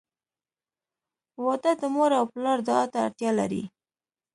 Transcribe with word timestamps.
•واده 1.45 1.71
د 1.79 1.83
مور 1.93 2.11
او 2.19 2.25
پلار 2.33 2.59
دعا 2.67 2.85
ته 2.91 2.97
اړتیا 3.07 3.31
لري. 3.39 3.63